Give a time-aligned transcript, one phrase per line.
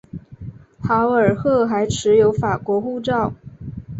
[0.83, 3.35] 豪尔赫还持有法国护照。